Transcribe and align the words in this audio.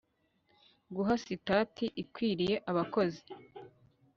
guha 0.95 1.13
sitati 1.23 1.85
ikwiriye 2.03 2.55
abakozi 2.71 3.23